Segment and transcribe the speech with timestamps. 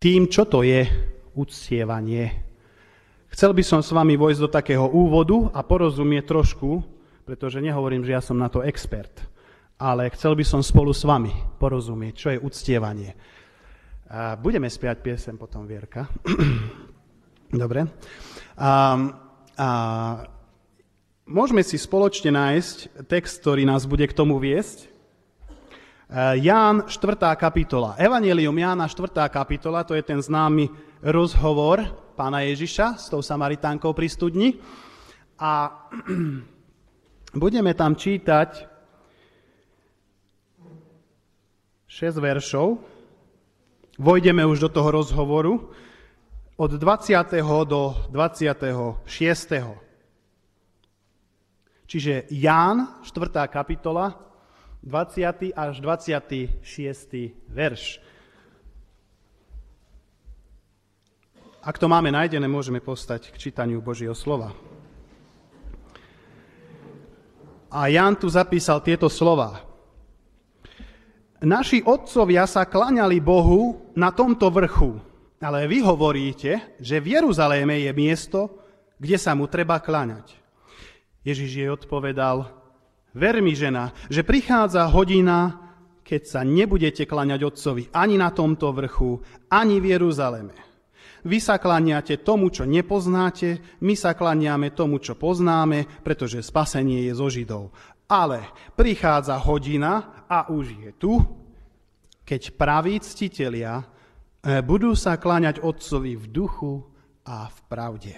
[0.00, 0.88] tým, čo to je
[1.36, 2.32] uctievanie.
[3.30, 6.82] Chcel by som s vami vojsť do takého úvodu a porozumieť trošku,
[7.28, 9.12] pretože nehovorím, že ja som na to expert,
[9.76, 13.14] ale chcel by som spolu s vami porozumieť, čo je uctievanie.
[14.42, 16.10] Budeme spiať piesem potom, Vierka.
[17.62, 17.86] Dobre.
[18.58, 18.98] A,
[19.54, 19.68] a,
[21.28, 24.90] môžeme si spoločne nájsť text, ktorý nás bude k tomu viesť.
[26.34, 27.14] Ján 4.
[27.38, 27.94] kapitola.
[27.94, 29.30] Evangelium Jána 4.
[29.30, 30.66] kapitola, to je ten známy
[31.06, 31.86] rozhovor
[32.18, 34.58] pána Ježiša s tou Samaritánkou pri studni.
[35.38, 35.70] A
[37.46, 38.66] budeme tam čítať
[41.86, 42.82] 6 veršov.
[43.94, 45.70] Vojdeme už do toho rozhovoru
[46.58, 47.38] od 20.
[47.70, 49.06] do 26.
[51.86, 53.46] Čiže Ján, 4.
[53.46, 54.29] kapitola,
[54.80, 55.52] 20.
[55.52, 56.64] až 26.
[57.52, 58.00] verš.
[61.60, 64.56] Ak to máme nájdené, môžeme postať k čítaniu Božieho slova.
[67.68, 69.60] A Jan tu zapísal tieto slova.
[71.44, 74.96] Naši otcovia sa klaňali Bohu na tomto vrchu,
[75.44, 78.48] ale vy hovoríte, že v Jeruzaléme je miesto,
[78.96, 80.40] kde sa mu treba klaňať.
[81.20, 82.59] Ježiš jej odpovedal,
[83.14, 85.70] Ver mi, žena, že prichádza hodina,
[86.06, 89.18] keď sa nebudete klaňať Otcovi ani na tomto vrchu,
[89.50, 90.56] ani v Jeruzaleme.
[91.20, 97.12] Vy sa klaniate tomu, čo nepoznáte, my sa klaniame tomu, čo poznáme, pretože spasenie je
[97.12, 97.64] zo Židov.
[98.08, 98.42] Ale
[98.74, 101.18] prichádza hodina, a už je tu,
[102.22, 106.86] keď praví ctitelia eh, budú sa kláňať Otcovi v duchu
[107.26, 108.14] a v pravde.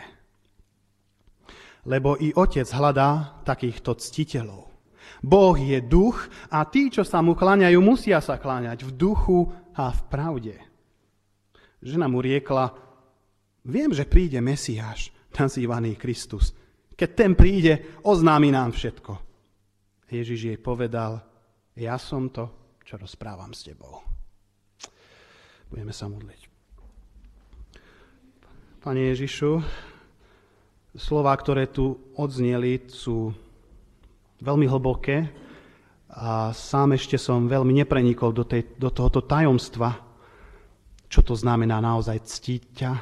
[1.88, 4.71] Lebo i Otec hľadá takýchto ctiteľov.
[5.22, 9.40] Boh je duch a tí, čo sa mu kláňajú, musia sa kláňať v duchu
[9.74, 10.54] a v pravde.
[11.82, 12.74] Žena mu riekla,
[13.66, 16.54] viem, že príde Mesiáš, nazývaný Kristus.
[16.94, 19.12] Keď ten príde, oznámi nám všetko.
[20.12, 21.24] Ježiš jej povedal,
[21.74, 24.04] ja som to, čo rozprávam s tebou.
[25.72, 26.52] Budeme sa modliť.
[28.84, 29.62] Pane Ježišu,
[30.98, 33.32] slova, ktoré tu odzneli, sú
[34.42, 35.30] veľmi hlboké
[36.12, 39.96] a sám ešte som veľmi neprenikol do, tej, do tohoto tajomstva,
[41.08, 42.92] čo to znamená naozaj ctiť ťa,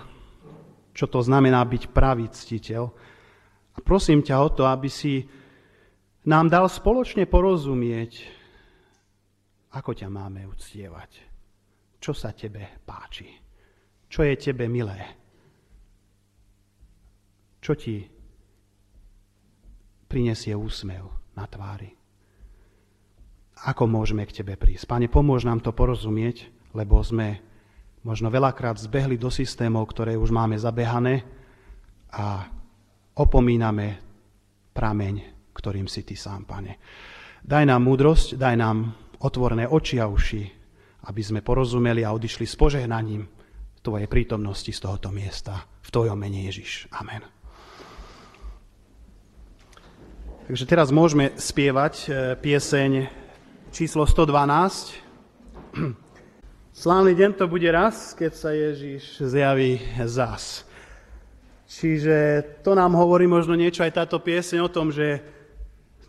[0.95, 2.87] čo to znamená byť pravý ctiteľ.
[3.75, 5.27] A prosím ťa o to, aby si
[6.29, 8.39] nám dal spoločne porozumieť,
[9.75, 11.11] ako ťa máme uctievať,
[11.99, 13.27] čo sa tebe páči,
[14.07, 14.99] čo je tebe milé,
[17.59, 18.07] čo ti
[20.11, 21.95] prinesie úsmev na tvári.
[23.61, 24.89] Ako môžeme k Tebe prísť?
[24.89, 27.45] Pane, pomôž nám to porozumieť, lebo sme
[28.01, 31.29] možno veľakrát zbehli do systémov, ktoré už máme zabehané
[32.09, 32.49] a
[33.21, 34.01] opomíname
[34.73, 35.15] prameň,
[35.53, 36.81] ktorým si Ty sám, Pane.
[37.45, 40.43] Daj nám múdrosť, daj nám otvorené oči a uši,
[41.09, 43.29] aby sme porozumeli a odišli s požehnaním
[43.81, 45.57] Tvojej prítomnosti z tohoto miesta.
[45.81, 46.93] V Tvojom mene Ježiš.
[46.93, 47.40] Amen.
[50.51, 53.07] Takže teraz môžeme spievať e, pieseň
[53.71, 54.99] číslo 112.
[56.83, 59.79] Slávny deň to bude raz, keď sa Ježiš zjaví
[60.11, 60.67] zas.
[61.71, 65.23] Čiže to nám hovorí možno niečo aj táto pieseň o tom, že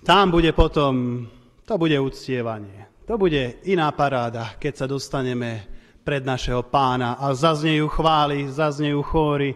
[0.01, 1.29] tam bude potom,
[1.61, 2.89] to bude uctievanie.
[3.05, 5.69] To bude iná paráda, keď sa dostaneme
[6.01, 9.53] pred našeho pána a zaznejú chvály, zaznejú chóry.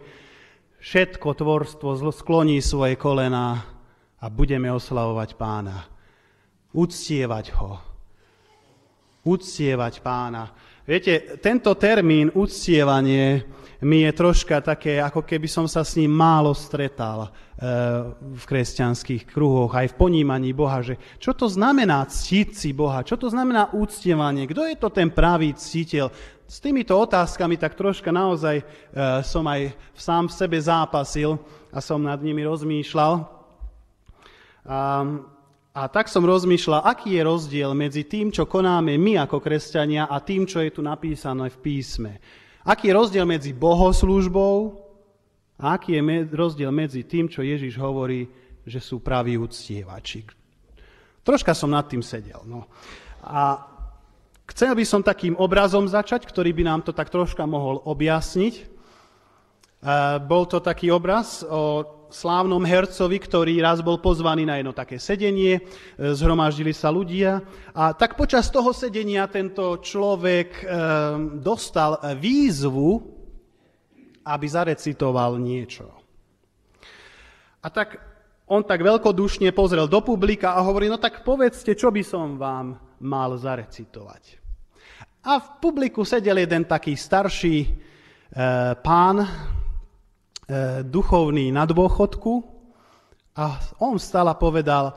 [0.77, 3.74] Všetko tvorstvo skloní svoje kolená
[4.25, 5.85] a budeme oslavovať pána.
[6.73, 7.77] Uctievať ho.
[9.21, 10.49] Uctievať pána.
[10.81, 13.45] Viete, tento termín uctievanie
[13.85, 17.29] mi je troška také, ako keby som sa s ním málo stretal e,
[18.17, 23.21] v kresťanských kruhoch, aj v ponímaní Boha, že čo to znamená ctiť si Boha, čo
[23.21, 26.09] to znamená úctievanie, kto je to ten pravý ctiteľ.
[26.45, 28.65] S týmito otázkami tak troška naozaj e,
[29.21, 31.37] som aj sám v sebe zápasil
[31.69, 33.34] a som nad nimi rozmýšľal.
[34.65, 35.05] A,
[35.77, 40.17] a tak som rozmýšľal, aký je rozdiel medzi tým, čo konáme my ako kresťania a
[40.21, 42.11] tým, čo je tu napísané v písme.
[42.65, 44.81] Aký je rozdiel medzi bohoslúžbou
[45.61, 46.01] a aký je
[46.33, 48.25] rozdiel medzi tým, čo Ježiš hovorí,
[48.65, 50.25] že sú praví uctievači.
[51.21, 52.41] Troška som nad tým sedel.
[52.49, 52.65] No.
[53.21, 53.61] A
[54.49, 58.73] chcel by som takým obrazom začať, ktorý by nám to tak troška mohol objasniť.
[60.25, 61.85] Bol to taký obraz o
[62.15, 65.61] slávnom hercovi, ktorý raz bol pozvaný na jedno také sedenie, e,
[66.15, 67.43] zhromaždili sa ľudia
[67.75, 70.65] a tak počas toho sedenia tento človek e,
[71.43, 73.03] dostal výzvu,
[74.23, 75.91] aby zarecitoval niečo.
[77.59, 77.99] A tak
[78.47, 82.77] on tak veľkodušne pozrel do publika a hovorí, no tak povedzte, čo by som vám
[83.01, 84.39] mal zarecitovať.
[85.25, 87.69] A v publiku sedel jeden taký starší e,
[88.79, 89.25] pán,
[90.85, 92.33] duchovný na dôchodku
[93.35, 94.93] a on vstal povedal,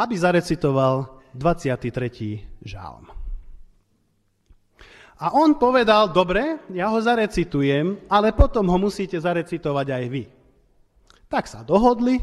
[0.00, 2.64] aby zarecitoval 23.
[2.64, 3.12] žálm.
[5.16, 10.24] A on povedal, dobre, ja ho zarecitujem, ale potom ho musíte zarecitovať aj vy.
[11.32, 12.20] Tak sa dohodli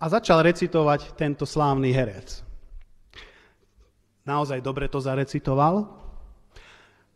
[0.00, 2.40] a začal recitovať tento slávny herec.
[4.24, 5.84] Naozaj dobre to zarecitoval,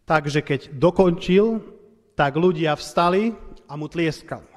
[0.04, 1.64] takže keď dokončil,
[2.12, 3.32] tak ľudia vstali
[3.69, 4.49] a mu tlieskali.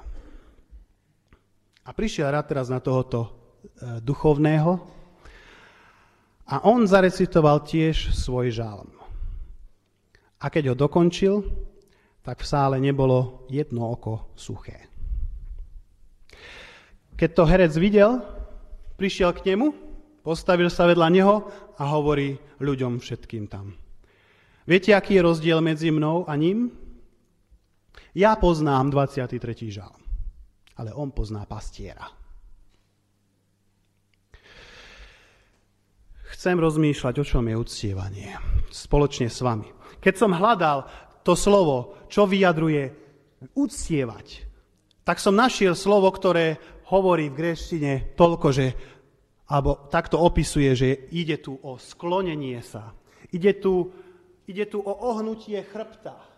[1.84, 3.30] A prišiel rád teraz na tohoto e,
[4.00, 4.80] duchovného
[6.48, 8.90] a on zarecitoval tiež svoj žalm.
[10.42, 11.44] A keď ho dokončil,
[12.22, 14.90] tak v sále nebolo jedno oko suché.
[17.18, 18.22] Keď to herec videl,
[18.98, 19.74] prišiel k nemu,
[20.22, 21.36] postavil sa vedľa neho
[21.78, 23.74] a hovorí ľuďom všetkým tam.
[24.62, 26.70] Viete, aký je rozdiel medzi mnou a ním?
[28.12, 29.40] Ja poznám 23.
[29.72, 29.96] žalm,
[30.76, 32.04] ale on pozná pastiera.
[36.36, 38.36] Chcem rozmýšľať, o čom je uctievanie
[38.68, 39.68] spoločne s vami.
[40.04, 40.84] Keď som hľadal
[41.24, 42.92] to slovo, čo vyjadruje
[43.56, 44.26] uctievať,
[45.08, 46.60] tak som našiel slovo, ktoré
[46.92, 48.66] hovorí v gréštine toľko, že
[49.48, 52.92] alebo takto opisuje, že ide tu o sklonenie sa.
[53.32, 53.92] Ide tu,
[54.48, 56.31] ide tu o ohnutie chrbta.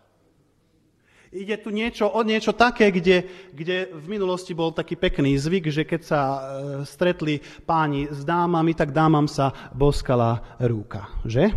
[1.34, 5.82] Ide tu niečo, o niečo také, kde, kde v minulosti bol taký pekný zvyk, že
[5.82, 6.38] keď sa e,
[6.86, 11.10] stretli páni s dámami, tak dámam sa boskala rúka.
[11.26, 11.50] Že?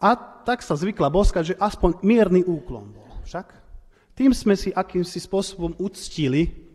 [0.00, 3.12] A tak sa zvykla boskať, že aspoň mierny úklon bol.
[3.28, 3.52] Však?
[4.16, 6.69] Tým sme si akýmsi spôsobom uctili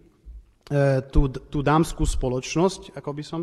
[1.14, 3.42] tú, tú dámskú spoločnosť, ako by som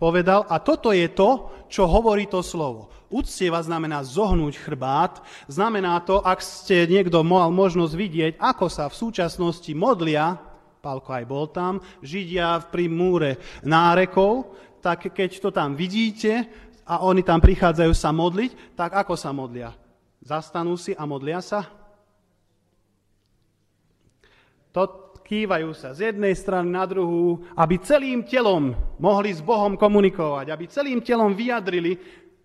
[0.00, 0.48] povedal.
[0.48, 2.88] A toto je to, čo hovorí to slovo.
[3.12, 8.96] Uctieva znamená zohnúť chrbát, znamená to, ak ste niekto mal možnosť vidieť, ako sa v
[8.96, 10.40] súčasnosti modlia,
[10.82, 14.50] Pálko aj bol tam, Židia pri múre nárekov,
[14.82, 16.50] tak keď to tam vidíte
[16.82, 19.70] a oni tam prichádzajú sa modliť, tak ako sa modlia?
[20.24, 21.68] Zastanú si a modlia sa?
[24.74, 30.52] To, kývajú sa z jednej strany na druhú, aby celým telom mohli s Bohom komunikovať,
[30.52, 31.96] aby celým telom vyjadrili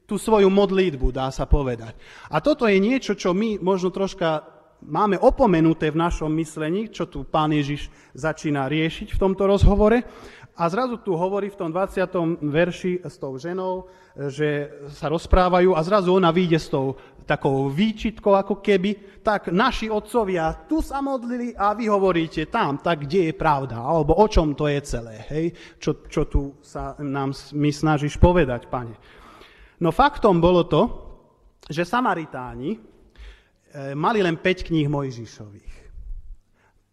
[0.07, 1.99] tú svoju modlitbu, dá sa povedať.
[2.31, 4.47] A toto je niečo, čo my možno troška
[4.87, 10.07] máme opomenuté v našom myslení, čo tu pán Ježiš začína riešiť v tomto rozhovore.
[10.57, 12.41] A zrazu tu hovorí v tom 20.
[12.49, 13.85] verši s tou ženou,
[14.33, 19.91] že sa rozprávajú a zrazu ona vyjde s tou takou výčitkou ako keby, tak naši
[19.91, 24.55] otcovia tu sa modlili a vy hovoríte tam, tak kde je pravda, alebo o čom
[24.57, 25.45] to je celé, hej?
[25.77, 28.95] Čo, čo tu sa nám my snažíš povedať, pane.
[29.83, 30.81] No faktom bolo to,
[31.67, 32.79] že Samaritáni e,
[33.93, 35.75] mali len 5 kníh Mojžišových.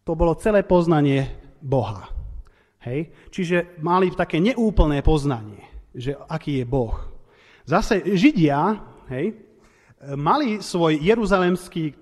[0.05, 1.25] To bolo celé poznanie
[1.65, 2.14] Boha.
[2.85, 3.13] Hej?
[3.33, 5.65] Čiže mali také neúplné poznanie,
[5.97, 6.95] že aký je Boh.
[7.65, 8.77] Zase Židia
[9.09, 9.33] hej,
[10.21, 11.97] mali svoj jeruzalemský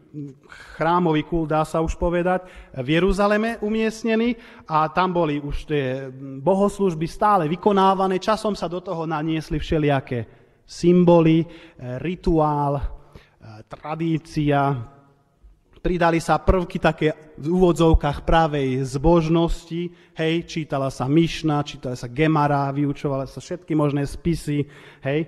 [0.77, 2.45] chrámový kult, dá sa už povedať,
[2.77, 4.37] v Jeruzaleme umiestnený
[4.69, 6.13] a tam boli už tie
[6.43, 8.21] bohoslužby stále vykonávané.
[8.21, 10.27] Časom sa do toho naniesli všelijaké
[10.67, 11.47] symboly,
[12.03, 12.81] rituál,
[13.71, 14.77] tradícia,
[15.83, 22.71] pridali sa prvky také v úvodzovkách pravej zbožnosti, hej, čítala sa Myšna, čítala sa Gemara,
[22.71, 24.63] vyučovala sa všetky možné spisy,
[25.03, 25.27] hej.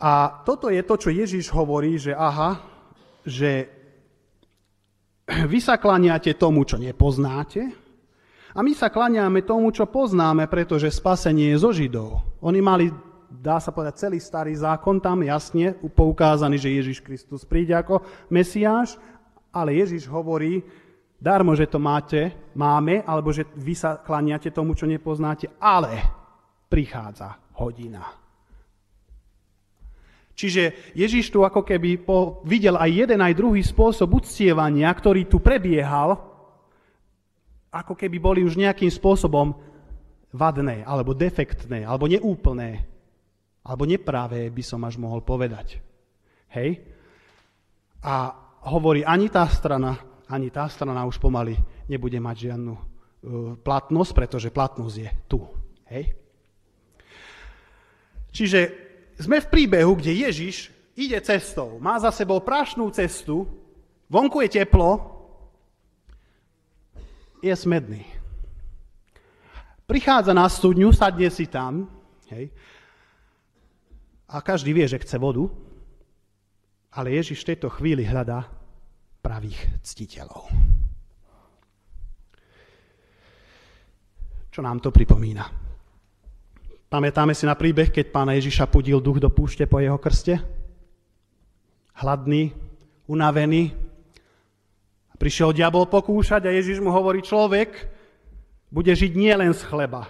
[0.00, 2.64] A toto je to, čo Ježiš hovorí, že aha,
[3.22, 3.68] že
[5.52, 7.86] vy sa klaniate tomu, čo nepoznáte,
[8.56, 12.40] a my sa klaniame tomu, čo poznáme, pretože spasenie je zo Židov.
[12.40, 12.88] Oni mali,
[13.28, 18.00] dá sa povedať, celý starý zákon tam jasne poukázaný, že Ježiš Kristus príde ako
[18.32, 18.96] Mesiáš
[19.56, 20.60] ale Ježiš hovorí,
[21.16, 26.04] darmo, že to máte, máme, alebo že vy sa klaniate tomu, čo nepoznáte, ale
[26.68, 28.04] prichádza hodina.
[30.36, 35.40] Čiže Ježiš tu ako keby po, videl aj jeden, aj druhý spôsob uctievania, ktorý tu
[35.40, 36.12] prebiehal,
[37.72, 39.56] ako keby boli už nejakým spôsobom
[40.36, 42.84] vadné, alebo defektné, alebo neúplné,
[43.64, 45.80] alebo nepravé, by som až mohol povedať.
[46.52, 46.84] Hej?
[48.04, 49.94] A hovorí, ani tá strana,
[50.26, 51.54] ani tá strana už pomaly
[51.86, 52.74] nebude mať žiadnu
[53.62, 55.40] platnosť, pretože platnosť je tu.
[55.90, 56.04] Hej?
[58.34, 58.60] Čiže
[59.16, 60.68] sme v príbehu, kde Ježiš
[60.98, 63.48] ide cestou, má za sebou prašnú cestu,
[64.10, 65.16] vonku je teplo,
[67.40, 68.04] je smedný.
[69.86, 71.86] Prichádza na studňu, sadne si tam,
[72.28, 72.50] hej,
[74.26, 75.46] a každý vie, že chce vodu,
[76.90, 78.55] ale Ježiš v tejto chvíli hľadá
[79.26, 80.46] pravých ctiteľov.
[84.54, 85.42] Čo nám to pripomína?
[86.86, 90.38] Pamätáme si na príbeh, keď pána Ježiša pudil duch do púšte po jeho krste?
[91.98, 92.54] Hladný,
[93.10, 93.74] unavený.
[95.18, 97.90] Prišiel diabol pokúšať a Ježiš mu hovorí, človek
[98.70, 100.06] bude žiť nielen z chleba,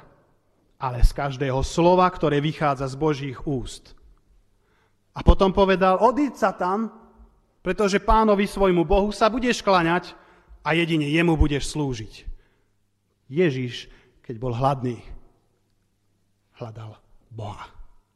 [0.76, 3.96] ale z každého slova, ktoré vychádza z Božích úst.
[5.16, 7.05] A potom povedal, odíď sa tam,
[7.66, 10.14] pretože pánovi svojmu Bohu sa budeš klaňať
[10.62, 12.23] a jedine jemu budeš slúžiť.
[13.26, 13.90] Ježiš,
[14.23, 15.02] keď bol hladný,
[16.62, 16.94] hľadal
[17.26, 17.66] Boha,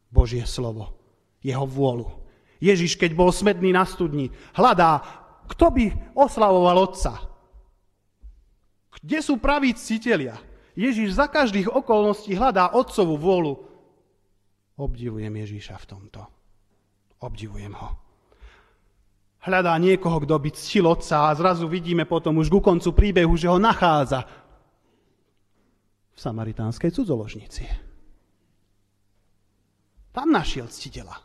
[0.06, 0.94] Božie slovo,
[1.42, 2.06] jeho vôľu.
[2.62, 5.02] Ježiš, keď bol smedný na studni, hľadá,
[5.50, 7.18] kto by oslavoval Otca.
[9.02, 10.38] Kde sú praví citelia?
[10.78, 13.66] Ježiš za každých okolností hľadá Otcovú vôľu.
[14.78, 16.22] Obdivujem Ježíša v tomto.
[17.18, 18.09] Obdivujem ho.
[19.40, 23.48] Hľadá niekoho, kto by ctil otca a zrazu vidíme potom už ku koncu príbehu, že
[23.48, 24.28] ho nachádza
[26.12, 27.64] v samaritánskej cudzoložnici.
[30.12, 31.16] Tam našiel ctiteľa.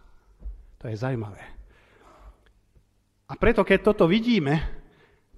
[0.80, 1.44] To je zaujímavé.
[3.26, 4.64] A preto, keď toto vidíme,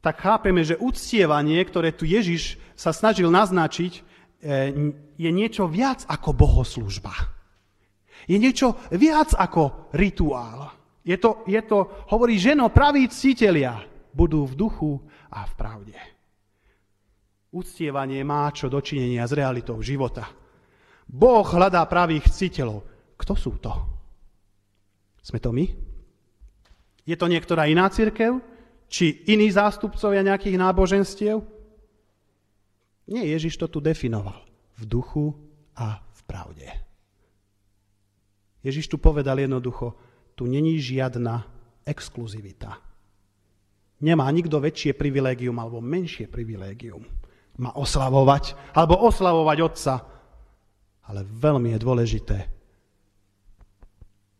[0.04, 4.02] tak chápeme, že uctievanie, ktoré tu Ježiš sa snažil naznačiť, e,
[5.18, 7.38] je niečo viac ako bohoslužba
[8.28, 10.76] je niečo viac ako rituál.
[11.08, 13.80] Je to, je to hovorí ženo, praví cítelia
[14.12, 14.92] budú v duchu
[15.32, 15.96] a v pravde.
[17.56, 20.28] Uctievanie má čo dočinenia s realitou života.
[21.08, 22.84] Boh hľadá pravých citeľov.
[23.16, 23.72] Kto sú to?
[25.24, 25.64] Sme to my?
[27.08, 28.44] Je to niektorá iná církev?
[28.92, 31.40] Či iní zástupcovia nejakých náboženstiev?
[33.08, 34.44] Nie, Ježiš to tu definoval.
[34.76, 35.32] V duchu
[35.72, 36.68] a v pravde.
[38.60, 39.96] Ježiš tu povedal jednoducho,
[40.38, 41.50] tu není žiadna
[41.82, 42.78] exkluzivita.
[44.06, 47.02] Nemá nikto väčšie privilégium alebo menšie privilégium.
[47.58, 49.96] Má oslavovať alebo oslavovať Otca.
[51.10, 52.38] Ale veľmi je dôležité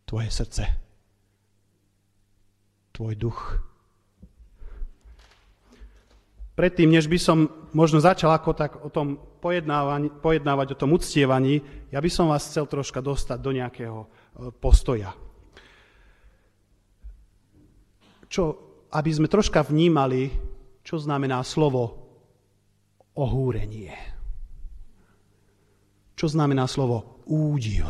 [0.06, 0.64] tvoje srdce,
[2.94, 3.58] tvoj duch.
[6.54, 11.98] Predtým, než by som možno začal ako tak o tom pojednávať, o tom uctievaní, ja
[11.98, 13.98] by som vás chcel troška dostať do nejakého
[14.62, 15.10] postoja.
[18.28, 18.42] Čo,
[18.92, 20.28] aby sme troška vnímali,
[20.84, 22.08] čo znamená slovo
[23.16, 23.92] ohúrenie.
[26.14, 27.84] Čo znamená slovo údiv.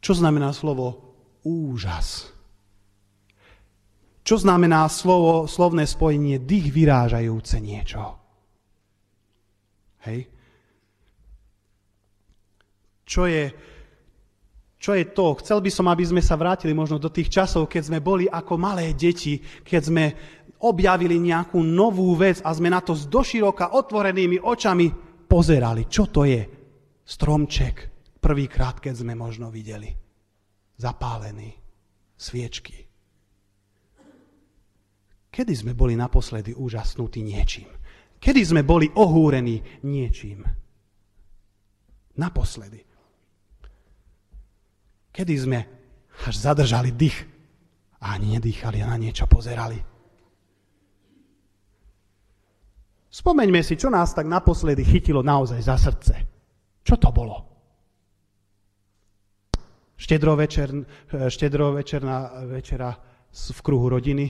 [0.00, 2.34] Čo znamená slovo úžas.
[4.24, 8.16] Čo znamená slovo, slovné spojenie dých vyrážajúce niečo.
[10.08, 10.28] Hej?
[13.04, 13.52] Čo je
[14.84, 15.40] čo je to?
[15.40, 18.60] Chcel by som, aby sme sa vrátili možno do tých časov, keď sme boli ako
[18.60, 20.04] malé deti, keď sme
[20.60, 24.92] objavili nejakú novú vec a sme na to s doširoka otvorenými očami
[25.24, 25.88] pozerali.
[25.88, 26.44] Čo to je?
[27.00, 27.76] Stromček.
[28.20, 29.88] Prvýkrát, keď sme možno videli.
[30.76, 31.48] Zapálený.
[32.20, 32.76] Sviečky.
[35.32, 37.72] Kedy sme boli naposledy úžasnutí niečím?
[38.20, 40.44] Kedy sme boli ohúrení niečím?
[42.20, 42.93] Naposledy.
[45.14, 45.60] Kedy sme
[46.26, 47.22] až zadržali dých
[48.02, 49.78] a ani nedýchali a na niečo pozerali.
[53.14, 56.14] Spomeňme si, čo nás tak naposledy chytilo naozaj za srdce.
[56.82, 57.36] Čo to bolo?
[59.94, 60.74] Štedrovečer,
[61.30, 62.90] štedrovečerná večera
[63.30, 64.26] v kruhu rodiny?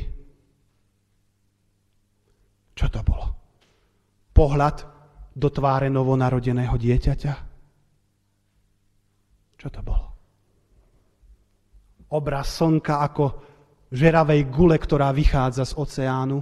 [2.76, 3.26] Čo to bolo?
[4.36, 4.76] Pohľad
[5.32, 7.32] do tváre novonarodeného dieťaťa?
[9.56, 10.13] Čo to bolo?
[12.10, 13.24] Obraz slnka ako
[13.94, 16.38] žeravej gule, ktorá vychádza z oceánu.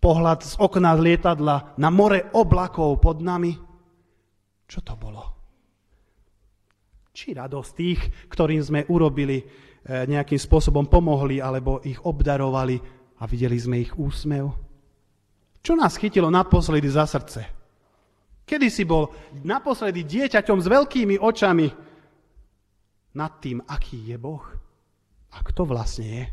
[0.00, 3.52] Pohľad z okna lietadla na more oblakov pod nami.
[4.64, 5.22] Čo to bolo?
[7.12, 8.00] Či radosť tých,
[8.32, 9.44] ktorým sme urobili, e,
[10.08, 12.80] nejakým spôsobom pomohli alebo ich obdarovali
[13.20, 14.48] a videli sme ich úsmev?
[15.60, 17.40] Čo nás chytilo naposledy za srdce?
[18.48, 19.12] Kedy si bol
[19.44, 21.68] naposledy dieťaťom s veľkými očami,
[23.14, 24.44] nad tým, aký je Boh
[25.30, 26.24] a kto vlastne je.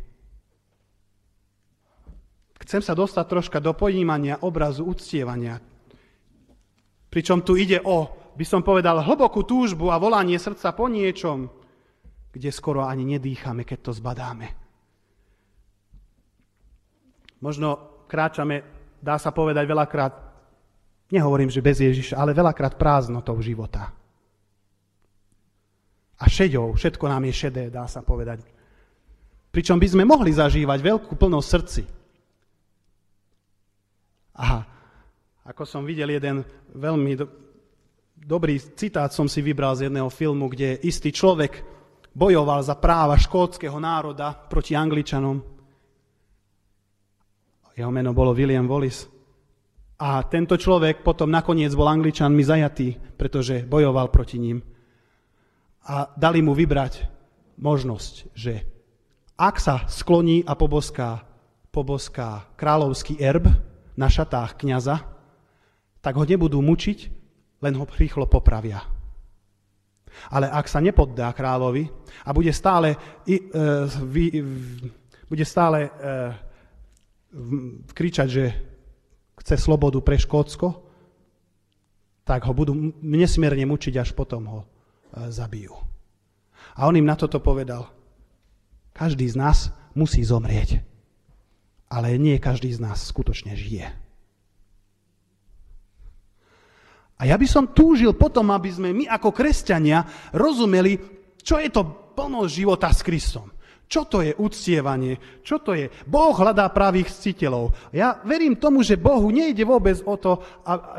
[2.67, 5.61] Chcem sa dostať troška do pojímania obrazu uctievania.
[7.07, 11.47] Pričom tu ide o, by som povedal, hlbokú túžbu a volanie srdca po niečom,
[12.33, 14.47] kde skoro ani nedýchame, keď to zbadáme.
[17.39, 18.65] Možno kráčame,
[18.97, 20.13] dá sa povedať veľakrát,
[21.13, 23.93] nehovorím, že bez Ježiša, ale veľakrát prázdnotou života.
[26.17, 28.41] A šedou, všetko nám je šedé, dá sa povedať.
[29.53, 31.81] Pričom by sme mohli zažívať veľkú plnosť srdci.
[34.37, 34.61] Aha,
[35.45, 36.45] ako som videl jeden
[36.77, 37.25] veľmi do,
[38.13, 41.65] dobrý citát som si vybral z jedného filmu, kde istý človek
[42.13, 45.37] bojoval za práva škótskeho národa proti Angličanom.
[47.77, 49.05] Jeho meno bolo William Wallace.
[50.01, 54.76] A tento človek potom nakoniec bol Angličanmi zajatý, pretože bojoval proti ním.
[55.87, 57.07] A dali mu vybrať
[57.57, 58.67] možnosť, že
[59.39, 61.23] ak sa skloní a poboská,
[61.71, 63.47] poboská kráľovský erb,
[63.97, 65.01] na šatách kniaza,
[66.05, 66.99] tak ho nebudú mučiť,
[67.65, 68.85] len ho rýchlo popravia.
[70.29, 71.89] Ale ak sa nepoddá kráľovi
[72.23, 72.93] a bude stále,
[73.25, 73.65] i, e,
[74.05, 74.25] vy,
[75.25, 75.91] bude stále e,
[77.91, 78.45] kričať, že
[79.41, 80.85] chce slobodu pre Škótsko,
[82.21, 84.59] tak ho budú nesmierne mučiť, až potom ho
[85.33, 85.73] zabijú.
[86.77, 87.89] A on im na toto povedal,
[88.93, 89.57] každý z nás
[89.97, 90.87] musí zomrieť
[91.87, 93.87] ale nie každý z nás skutočne žije.
[97.17, 100.05] A ja by som túžil potom, aby sme my ako kresťania
[100.37, 101.01] rozumeli,
[101.41, 103.49] čo je to plnosť života s Kristom.
[103.87, 105.15] Čo to je uctievanie?
[105.47, 105.87] Čo to je?
[106.03, 107.71] Boh hľadá pravých ctiteľov.
[107.95, 110.43] Ja verím tomu, že Bohu nejde vôbec o to,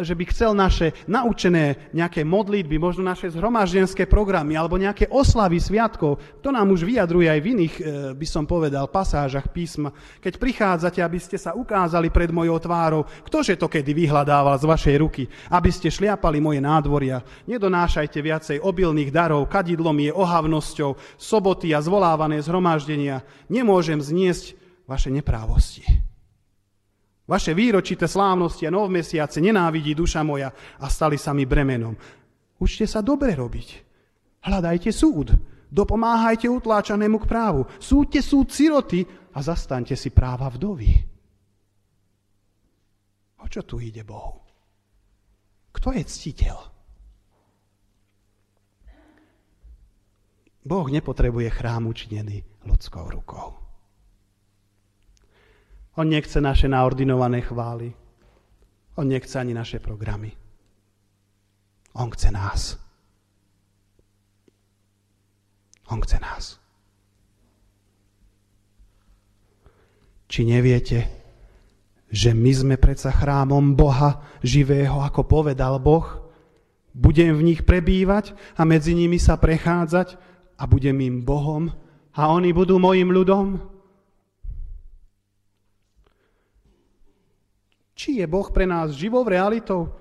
[0.01, 6.41] že by chcel naše naučené nejaké modlitby, možno naše zhromaždenské programy alebo nejaké oslavy sviatkov.
[6.41, 7.83] To nám už vyjadruje aj v iných, e,
[8.17, 9.93] by som povedal, pasážach písma.
[10.25, 14.97] Keď prichádzate, aby ste sa ukázali pred mojou tvárou, ktože to kedy vyhľadával z vašej
[14.97, 17.21] ruky, aby ste šliapali moje nádvoria.
[17.45, 24.55] Nedonášajte viacej obilných darov, kadidlom je ohavnosťou, soboty a zvolávané zhromaždenie zhromaždenia nemôžem zniesť
[24.87, 25.83] vaše neprávosti.
[27.29, 30.49] Vaše výročité slávnosti a novmesiace nenávidí duša moja
[30.81, 31.93] a stali sa mi bremenom.
[32.57, 33.69] Učte sa dobre robiť.
[34.47, 35.35] Hľadajte súd.
[35.69, 37.69] Dopomáhajte utláčanému k právu.
[37.77, 39.05] Súďte súd siroty
[39.37, 40.89] a zastaňte si práva vdovy.
[43.43, 44.41] O čo tu ide Bohu?
[45.69, 46.79] Kto je ctiteľ?
[50.65, 53.57] Boh nepotrebuje chrám učinený ľudskou rukou.
[55.99, 57.91] On nechce naše naordinované chvály.
[58.95, 60.31] On nechce ani naše programy.
[61.99, 62.79] On chce nás.
[65.91, 66.61] On chce nás.
[70.29, 71.09] Či neviete,
[72.13, 76.31] že my sme predsa chrámom Boha živého, ako povedal Boh?
[76.95, 80.15] Budem v nich prebývať a medzi nimi sa prechádzať
[80.61, 81.73] a budem im Bohom
[82.19, 83.63] a oni budú mojim ľudom?
[87.95, 89.95] Či je Boh pre nás živou realitou?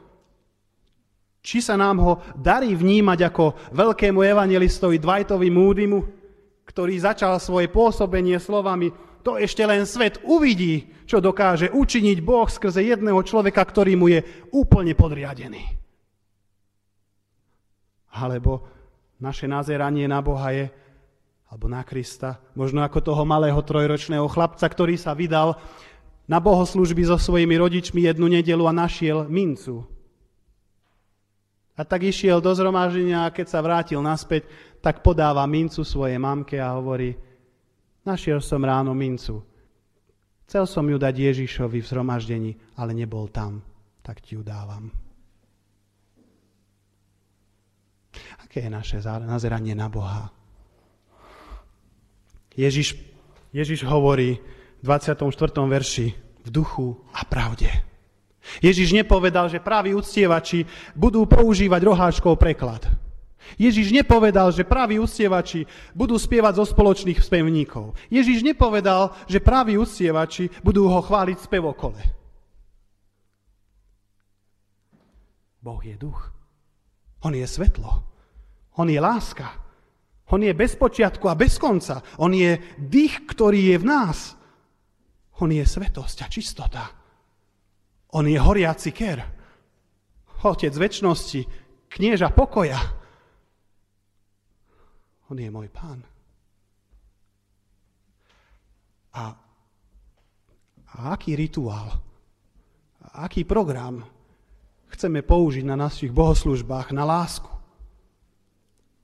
[1.45, 5.99] Či sa nám ho darí vnímať ako veľkému evangelistovi Dwightovi Moodymu,
[6.65, 8.89] ktorý začal svoje pôsobenie slovami
[9.27, 14.23] to ešte len svet uvidí, čo dokáže učiniť Boh skrze jedného človeka, ktorý mu je
[14.55, 15.67] úplne podriadený.
[18.15, 18.63] Alebo
[19.19, 20.71] naše nazeranie na Boha je,
[21.47, 25.55] alebo na Krista, možno ako toho malého trojročného chlapca, ktorý sa vydal
[26.27, 29.87] na bohoslužby so svojimi rodičmi jednu nedelu a našiel mincu.
[31.77, 34.49] A tak išiel do zhromaždenia a keď sa vrátil naspäť,
[34.83, 37.15] tak podáva mincu svojej mamke a hovorí,
[38.03, 39.39] našiel som ráno mincu.
[40.47, 43.63] Chcel som ju dať Ježišovi v zhromaždení, ale nebol tam,
[44.03, 44.91] tak ti ju dávam.
[48.41, 50.36] Aké je naše nazeranie na Boha?
[52.57, 52.97] Ježiš,
[53.53, 54.41] Ježiš hovorí
[54.81, 55.29] v 24.
[55.69, 57.69] verši v duchu a pravde.
[58.63, 60.65] Ježiš nepovedal, že praví uctievači
[60.97, 62.81] budú používať roháčkov preklad.
[63.55, 65.63] Ježiš nepovedal, že praví uctievači
[65.95, 67.95] budú spievať zo spoločných spevníkov.
[68.11, 72.01] Ježiš nepovedal, že praví uctievači budú ho chváliť spevokole.
[75.63, 76.31] Boh je duch.
[77.23, 78.03] On je svetlo.
[78.79, 79.66] On je láska.
[80.27, 82.03] On je bez počiatku a bez konca.
[82.19, 84.35] On je dých, ktorý je v nás.
[85.39, 86.83] On je svetosť a čistota.
[88.11, 89.23] On je horiaci ker.
[90.43, 91.41] Otec väčšnosti,
[91.87, 92.77] knieža pokoja.
[95.31, 96.03] On je môj pán.
[99.17, 99.23] A,
[100.93, 101.89] a aký rituál,
[103.01, 104.05] a aký program
[104.91, 107.49] chceme použiť na našich bohoslužbách, na lásku,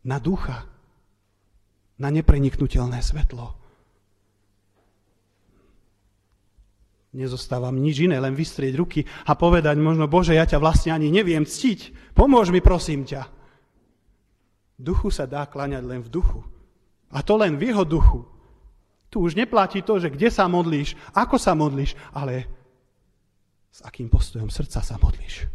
[0.06, 0.73] na ducha,
[1.98, 3.54] na nepreniknutelné svetlo.
[7.14, 11.14] Nezostáva mi nič iné, len vystrieť ruky a povedať možno, Bože, ja ťa vlastne ani
[11.14, 12.14] neviem ctiť.
[12.18, 13.30] Pomôž mi, prosím ťa.
[14.82, 16.42] Duchu sa dá kláňať len v duchu.
[17.14, 18.26] A to len v jeho duchu.
[19.14, 22.50] Tu už neplatí to, že kde sa modlíš, ako sa modlíš, ale
[23.70, 25.46] s akým postojom srdca sa modlíš.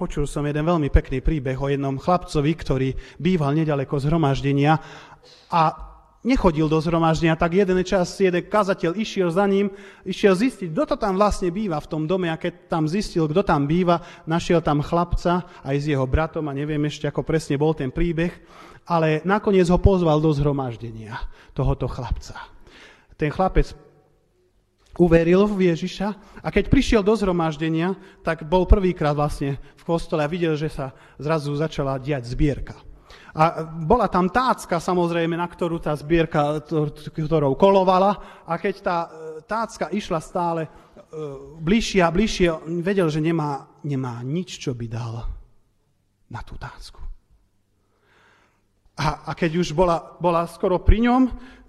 [0.00, 2.88] Počul som jeden veľmi pekný príbeh o jednom chlapcovi, ktorý
[3.20, 4.80] býval nedaleko zhromaždenia
[5.52, 5.62] a
[6.24, 9.68] nechodil do zhromaždenia, tak jeden čas jeden kazateľ išiel za ním,
[10.08, 13.44] išiel zistiť, kto to tam vlastne býva v tom dome a keď tam zistil, kto
[13.44, 17.76] tam býva, našiel tam chlapca aj s jeho bratom a neviem ešte, ako presne bol
[17.76, 18.32] ten príbeh,
[18.88, 21.20] ale nakoniec ho pozval do zhromaždenia
[21.52, 22.40] tohoto chlapca.
[23.20, 23.76] Ten chlapec
[25.00, 26.08] uveril v Ježiša
[26.44, 30.92] a keď prišiel do zhromaždenia, tak bol prvýkrát vlastne v kostole a videl, že sa
[31.16, 32.76] zrazu začala diať zbierka.
[33.30, 36.60] A bola tam tácka, samozrejme, na ktorú tá zbierka,
[37.14, 38.42] ktorou kolovala.
[38.42, 39.08] A keď tá e,
[39.46, 40.70] tácka išla stále e,
[41.62, 42.48] bližšie a bližšie,
[42.82, 45.30] vedel, že nemá, nemá nič, čo by dal
[46.26, 46.98] na tú tácku.
[48.98, 51.22] A, a keď už bola, bola skoro pri ňom,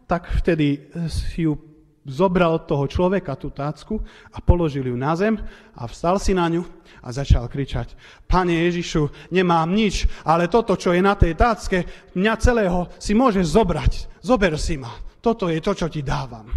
[0.09, 1.70] tak vtedy si ju
[2.05, 4.01] zobral toho človeka, tú tácku
[4.33, 5.37] a položil ju na zem
[5.77, 6.65] a vstal si na ňu
[7.01, 7.93] a začal kričať,
[8.29, 11.77] Pane Ježišu, nemám nič, ale toto, čo je na tej tácke,
[12.17, 13.93] mňa celého si môžeš zobrať.
[14.21, 14.93] Zober si ma.
[15.21, 16.49] Toto je to, čo ti dávam.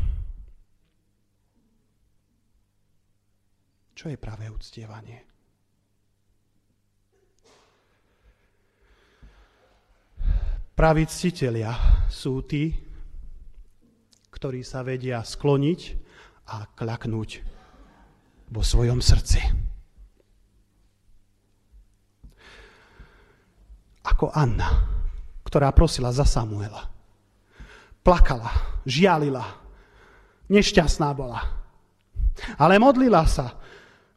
[3.96, 5.34] Čo je práve uctievanie?
[10.74, 11.70] Praví ctitelia
[12.10, 12.83] sú tí,
[14.34, 15.80] ktorí sa vedia skloniť
[16.50, 17.30] a klaknúť
[18.50, 19.40] vo svojom srdci.
[24.04, 24.84] Ako Anna,
[25.46, 26.90] ktorá prosila za Samuela.
[28.04, 29.64] Plakala, žialila,
[30.52, 31.40] nešťastná bola.
[32.60, 33.56] Ale modlila sa,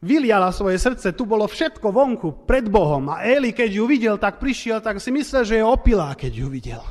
[0.04, 3.08] vyliala svoje srdce, tu bolo všetko vonku, pred Bohom.
[3.08, 6.46] A Eli, keď ju videl, tak prišiel, tak si myslel, že je opilá, keď ju
[6.52, 6.82] videl.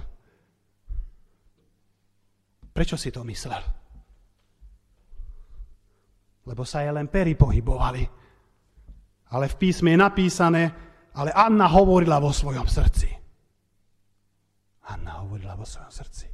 [2.78, 3.58] Prečo si to myslel?
[6.46, 8.06] Lebo sa aj len pery pohybovali.
[9.34, 10.64] Ale v písme je napísané,
[11.18, 13.10] ale Anna hovorila vo svojom srdci.
[14.94, 16.30] Anna hovorila vo svojom srdci.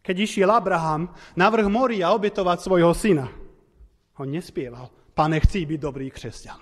[0.00, 3.28] Keď išiel Abraham na vrch Moria obetovať svojho syna,
[4.16, 6.60] on nespieval, pane, chci byť dobrý křesťan.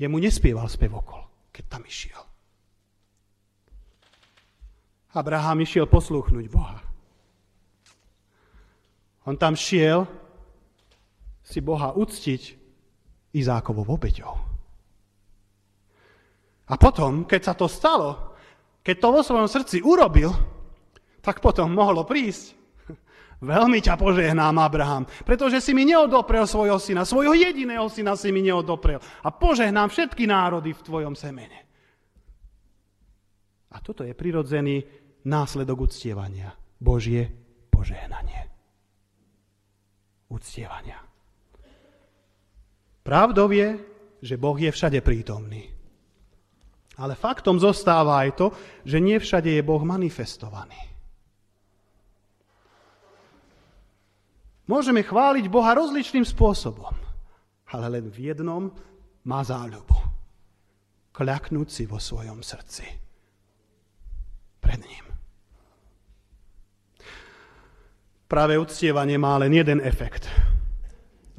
[0.00, 2.31] Jemu nespieval spevokol, keď tam išiel.
[5.12, 6.80] Abraham išiel poslúchnuť Boha.
[9.28, 10.08] On tam šiel
[11.44, 12.62] si Boha uctiť
[13.32, 14.34] Izákovou obeťou.
[16.68, 18.36] A potom, keď sa to stalo,
[18.84, 20.32] keď to vo svojom srdci urobil,
[21.24, 22.52] tak potom mohlo prísť.
[23.40, 28.44] Veľmi ťa požehnám, Abraham, pretože si mi neodoprel svojho syna, svojho jediného syna si mi
[28.44, 29.00] neodoprel.
[29.24, 31.62] A požehnám všetky národy v tvojom semene.
[33.72, 34.84] A toto je prirodzený
[35.24, 36.54] následok uctievania.
[36.82, 37.30] Božie
[37.70, 38.50] požehnanie.
[40.30, 40.98] Uctievania.
[43.02, 43.78] Pravdou je,
[44.22, 45.66] že Boh je všade prítomný.
[46.96, 48.46] Ale faktom zostáva aj to,
[48.86, 50.78] že nie všade je Boh manifestovaný.
[54.70, 56.94] Môžeme chváliť Boha rozličným spôsobom,
[57.74, 58.70] ale len v jednom
[59.26, 59.98] má záľubu.
[61.12, 62.86] Kľaknúť si vo svojom srdci.
[64.62, 65.11] Pred ním.
[68.32, 70.24] Práve uctievanie má len jeden efekt.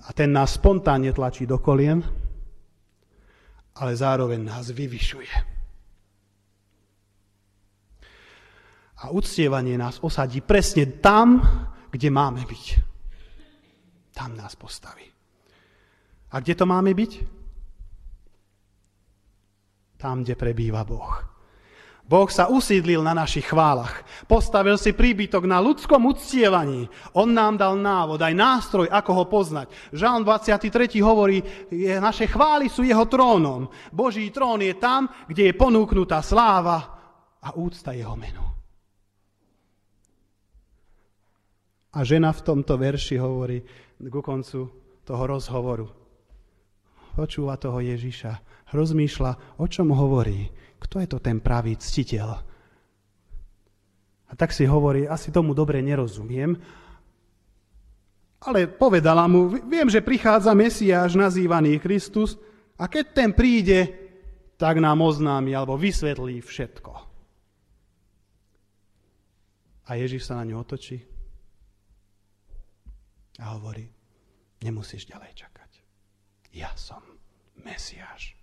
[0.06, 2.06] A ten nás spontánne tlačí do kolien,
[3.82, 5.34] ale zároveň nás vyvyšuje.
[9.02, 11.42] A uctievanie nás osadí presne tam,
[11.90, 12.66] kde máme byť.
[14.14, 15.10] Tam nás postaví.
[16.30, 17.12] A kde to máme byť?
[19.98, 21.33] Tam, kde prebýva Boh.
[22.04, 24.04] Boh sa usídlil na našich chválach.
[24.28, 26.92] Postavil si príbytok na ľudskom uctievaní.
[27.16, 29.72] On nám dal návod, aj nástroj, ako ho poznať.
[29.96, 31.00] Žalm 23.
[31.00, 31.40] hovorí,
[32.04, 33.72] naše chvály sú jeho trónom.
[33.90, 36.78] Boží trón je tam, kde je ponúknutá sláva
[37.40, 38.44] a úcta jeho menu.
[41.94, 43.64] A žena v tomto verši hovorí
[44.02, 44.60] ku koncu
[45.08, 45.88] toho rozhovoru.
[47.16, 50.50] Počúva toho Ježiša, rozmýšľa, o čom hovorí
[50.84, 52.30] kto je to ten pravý ctiteľ?
[54.28, 56.58] A tak si hovorí, asi tomu dobre nerozumiem,
[58.44, 62.36] ale povedala mu, viem, že prichádza Mesiáš nazývaný Kristus
[62.76, 63.88] a keď ten príde,
[64.60, 66.92] tak nám oznámi alebo vysvetlí všetko.
[69.88, 71.00] A Ježiš sa na ňu otočí
[73.40, 73.88] a hovorí,
[74.64, 75.72] nemusíš ďalej čakať.
[76.56, 77.02] Ja som
[77.64, 78.43] Mesiáš.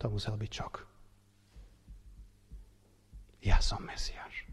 [0.00, 0.74] To musel byť čok.
[3.44, 4.48] Ja som Mesiáš.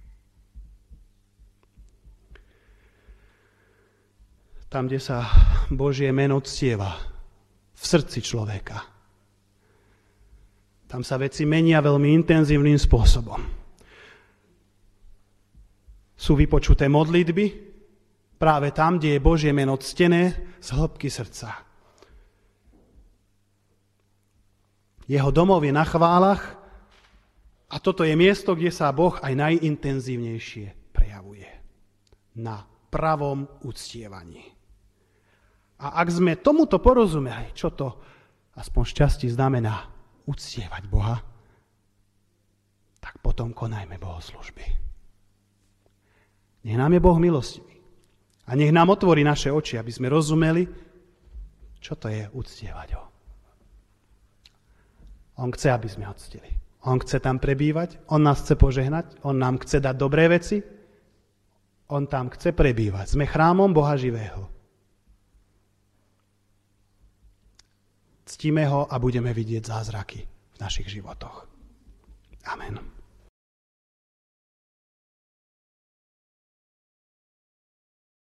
[4.67, 5.23] Tam, kde sa
[5.71, 6.91] Božie meno ctieva,
[7.77, 8.83] v srdci človeka.
[10.87, 13.39] Tam sa veci menia veľmi intenzívnym spôsobom.
[16.17, 17.45] Sú vypočuté modlitby
[18.39, 21.66] práve tam, kde je Božie meno ctené z hĺbky srdca.
[25.07, 26.59] Jeho domov je na chválach
[27.71, 31.47] a toto je miesto, kde sa Boh aj najintenzívnejšie prejavuje.
[32.37, 34.43] Na pravom uctievaní.
[35.79, 37.97] A ak sme tomuto porozumeli, čo to
[38.57, 39.87] aspoň šťastí znamená
[40.27, 41.17] uctievať Boha,
[42.99, 44.65] tak potom konajme bohoslužby.
[46.67, 47.79] Nech nám je Boh milostivý.
[48.47, 50.67] A nech nám otvorí naše oči, aby sme rozumeli,
[51.79, 53.16] čo to je uctievať ho.
[55.37, 56.49] On chce, aby sme ho ctili.
[56.87, 60.63] On chce tam prebývať, on nás chce požehnať, on nám chce dať dobré veci,
[61.93, 63.15] on tam chce prebývať.
[63.15, 64.49] Sme chrámom Boha živého.
[68.27, 71.47] Ctíme ho a budeme vidieť zázraky v našich životoch.
[72.47, 72.96] Amen.